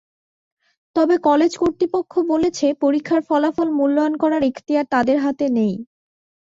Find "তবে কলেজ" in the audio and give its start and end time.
0.95-1.51